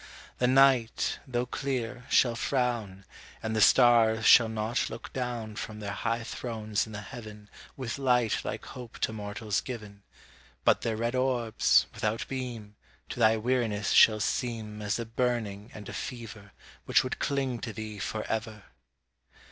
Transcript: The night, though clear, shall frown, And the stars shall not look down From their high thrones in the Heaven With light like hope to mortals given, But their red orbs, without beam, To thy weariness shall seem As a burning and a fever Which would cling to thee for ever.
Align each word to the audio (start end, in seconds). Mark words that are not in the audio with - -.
The 0.39 0.47
night, 0.47 1.19
though 1.27 1.45
clear, 1.45 2.07
shall 2.09 2.35
frown, 2.35 3.05
And 3.43 3.55
the 3.55 3.61
stars 3.61 4.25
shall 4.25 4.49
not 4.49 4.89
look 4.89 5.13
down 5.13 5.55
From 5.55 5.79
their 5.79 5.91
high 5.91 6.23
thrones 6.23 6.87
in 6.87 6.91
the 6.93 7.01
Heaven 7.01 7.51
With 7.77 7.99
light 7.99 8.43
like 8.43 8.65
hope 8.65 8.97
to 8.97 9.13
mortals 9.13 9.61
given, 9.61 10.01
But 10.65 10.81
their 10.81 10.97
red 10.97 11.13
orbs, 11.13 11.85
without 11.93 12.27
beam, 12.27 12.77
To 13.09 13.19
thy 13.19 13.37
weariness 13.37 13.91
shall 13.91 14.19
seem 14.19 14.81
As 14.81 14.97
a 14.97 15.05
burning 15.05 15.69
and 15.71 15.87
a 15.87 15.93
fever 15.93 16.51
Which 16.85 17.03
would 17.03 17.19
cling 17.19 17.59
to 17.59 17.71
thee 17.71 17.99
for 17.99 18.23
ever. 18.23 18.63